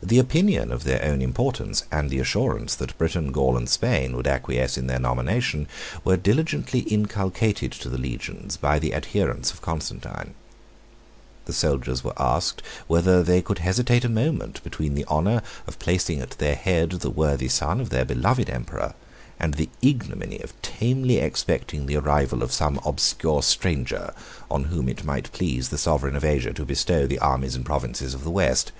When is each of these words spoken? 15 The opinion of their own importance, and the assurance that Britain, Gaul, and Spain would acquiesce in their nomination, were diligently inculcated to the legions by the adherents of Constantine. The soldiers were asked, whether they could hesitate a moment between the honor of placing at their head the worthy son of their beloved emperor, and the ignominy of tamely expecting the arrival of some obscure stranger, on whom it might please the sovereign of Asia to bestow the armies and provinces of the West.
15 0.00 0.08
The 0.10 0.18
opinion 0.18 0.72
of 0.72 0.84
their 0.84 1.02
own 1.02 1.22
importance, 1.22 1.84
and 1.90 2.10
the 2.10 2.18
assurance 2.18 2.74
that 2.74 2.98
Britain, 2.98 3.32
Gaul, 3.32 3.56
and 3.56 3.66
Spain 3.66 4.14
would 4.14 4.26
acquiesce 4.26 4.76
in 4.76 4.88
their 4.88 4.98
nomination, 5.00 5.66
were 6.04 6.18
diligently 6.18 6.80
inculcated 6.80 7.72
to 7.72 7.88
the 7.88 7.96
legions 7.96 8.58
by 8.58 8.78
the 8.78 8.92
adherents 8.92 9.50
of 9.52 9.62
Constantine. 9.62 10.34
The 11.46 11.54
soldiers 11.54 12.04
were 12.04 12.12
asked, 12.20 12.62
whether 12.86 13.22
they 13.22 13.40
could 13.40 13.60
hesitate 13.60 14.04
a 14.04 14.10
moment 14.10 14.62
between 14.62 14.94
the 14.96 15.06
honor 15.08 15.40
of 15.66 15.78
placing 15.78 16.20
at 16.20 16.32
their 16.32 16.56
head 16.56 16.90
the 16.90 17.08
worthy 17.10 17.48
son 17.48 17.80
of 17.80 17.88
their 17.88 18.04
beloved 18.04 18.50
emperor, 18.50 18.92
and 19.40 19.54
the 19.54 19.70
ignominy 19.80 20.40
of 20.40 20.60
tamely 20.60 21.16
expecting 21.16 21.86
the 21.86 21.96
arrival 21.96 22.42
of 22.42 22.52
some 22.52 22.78
obscure 22.84 23.42
stranger, 23.42 24.12
on 24.50 24.64
whom 24.64 24.90
it 24.90 25.04
might 25.04 25.32
please 25.32 25.70
the 25.70 25.78
sovereign 25.78 26.16
of 26.16 26.24
Asia 26.24 26.52
to 26.52 26.66
bestow 26.66 27.06
the 27.06 27.18
armies 27.18 27.54
and 27.56 27.64
provinces 27.64 28.12
of 28.12 28.24
the 28.24 28.30
West. 28.30 28.72